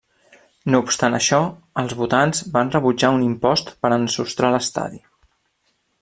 No 0.75 0.79
obstant 0.83 1.17
això, 1.17 1.41
els 1.81 1.93
votants 1.99 2.41
van 2.57 2.73
rebutjar 2.77 3.13
un 3.17 3.25
impost 3.29 3.69
per 3.85 3.95
ensostrar 4.01 4.53
l'estadi. 4.57 5.03